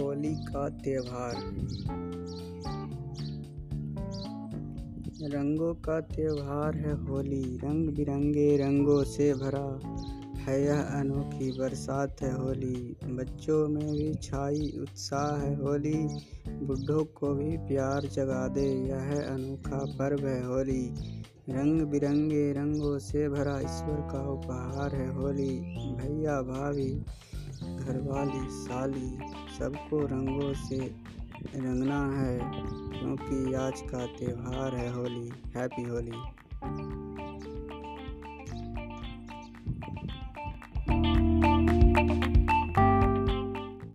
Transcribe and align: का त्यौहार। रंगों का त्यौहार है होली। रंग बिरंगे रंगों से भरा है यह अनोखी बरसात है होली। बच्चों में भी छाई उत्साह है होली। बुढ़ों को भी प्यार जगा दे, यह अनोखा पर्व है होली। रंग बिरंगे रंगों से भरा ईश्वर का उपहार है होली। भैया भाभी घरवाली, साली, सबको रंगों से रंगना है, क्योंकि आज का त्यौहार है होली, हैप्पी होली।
का 0.00 0.68
त्यौहार। 0.68 1.34
रंगों 5.22 5.74
का 5.74 6.00
त्यौहार 6.00 6.76
है 6.76 7.06
होली। 7.06 7.56
रंग 7.56 7.88
बिरंगे 7.88 8.56
रंगों 8.56 9.04
से 9.04 9.34
भरा 9.34 9.80
है 10.38 10.64
यह 10.64 10.80
अनोखी 10.80 11.58
बरसात 11.58 12.22
है 12.22 12.32
होली। 12.32 12.96
बच्चों 13.04 13.68
में 13.68 13.92
भी 13.92 14.14
छाई 14.14 14.72
उत्साह 14.80 15.36
है 15.36 15.56
होली। 15.56 16.08
बुढ़ों 16.48 17.04
को 17.04 17.34
भी 17.34 17.56
प्यार 17.56 18.02
जगा 18.02 18.48
दे, 18.48 18.86
यह 18.88 19.34
अनोखा 19.34 19.78
पर्व 19.98 20.26
है 20.26 20.46
होली। 20.46 20.94
रंग 21.50 21.80
बिरंगे 21.82 22.52
रंगों 22.52 22.98
से 22.98 23.28
भरा 23.28 23.60
ईश्वर 23.60 24.08
का 24.12 24.28
उपहार 24.28 24.94
है 24.94 25.14
होली। 25.14 25.58
भैया 25.94 26.42
भाभी 26.42 27.02
घरवाली, 27.62 28.48
साली, 28.50 29.18
सबको 29.58 30.00
रंगों 30.06 30.54
से 30.54 30.78
रंगना 31.54 32.20
है, 32.20 32.38
क्योंकि 33.00 33.54
आज 33.54 33.80
का 33.80 34.06
त्यौहार 34.06 34.74
है 34.74 34.94
होली, 34.94 35.32
हैप्पी 35.56 35.82
होली। 35.82 37.05